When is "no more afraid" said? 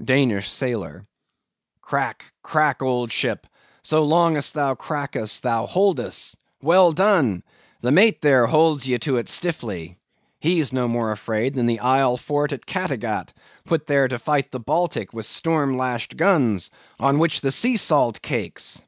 10.72-11.54